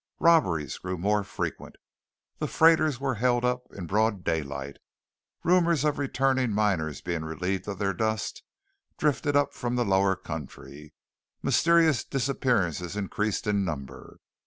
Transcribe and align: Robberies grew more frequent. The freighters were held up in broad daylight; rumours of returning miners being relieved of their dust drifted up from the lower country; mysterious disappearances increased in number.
Robberies 0.19 0.79
grew 0.79 0.97
more 0.97 1.23
frequent. 1.23 1.75
The 2.39 2.47
freighters 2.47 2.99
were 2.99 3.13
held 3.21 3.45
up 3.45 3.67
in 3.71 3.85
broad 3.85 4.23
daylight; 4.23 4.77
rumours 5.43 5.83
of 5.85 5.99
returning 5.99 6.53
miners 6.53 7.01
being 7.01 7.21
relieved 7.23 7.67
of 7.67 7.77
their 7.77 7.93
dust 7.93 8.41
drifted 8.97 9.35
up 9.35 9.53
from 9.53 9.75
the 9.75 9.85
lower 9.85 10.15
country; 10.15 10.95
mysterious 11.43 12.03
disappearances 12.03 12.95
increased 12.97 13.45
in 13.45 13.63
number. 13.63 14.17